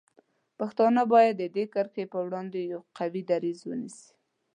[0.59, 4.09] پښتانه باید د دې کرښې په وړاندې یو قوي دریځ ونیسي.